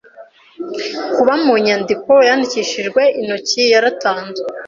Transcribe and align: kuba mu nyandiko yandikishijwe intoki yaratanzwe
kuba 1.15 1.33
mu 1.43 1.53
nyandiko 1.65 2.11
yandikishijwe 2.27 3.01
intoki 3.19 3.61
yaratanzwe 3.73 4.47